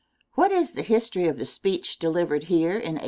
What 0.33 0.51
is 0.51 0.71
the 0.71 0.81
history 0.81 1.27
of 1.27 1.37
the 1.37 1.45
speech 1.45 1.99
delivered 1.99 2.45
here 2.45 2.69
in 2.71 2.97
1876? 2.97 2.99